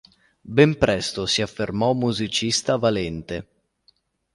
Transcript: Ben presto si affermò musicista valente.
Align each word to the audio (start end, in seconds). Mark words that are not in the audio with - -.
Ben 0.57 0.79
presto 0.79 1.27
si 1.27 1.43
affermò 1.43 1.93
musicista 1.93 2.75
valente. 2.75 3.47